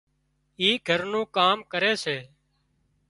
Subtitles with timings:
[0.59, 2.17] اِي گھر نُون ڪام ڪري سي